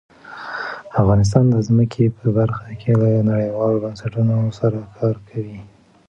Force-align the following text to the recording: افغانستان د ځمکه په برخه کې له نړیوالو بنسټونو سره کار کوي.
افغانستان 1.01 1.43
د 1.49 1.55
ځمکه 1.67 2.03
په 2.17 2.27
برخه 2.37 2.69
کې 2.81 2.91
له 3.01 3.07
نړیوالو 3.31 3.81
بنسټونو 3.83 4.35
سره 4.59 4.77
کار 4.97 5.15
کوي. 5.29 5.59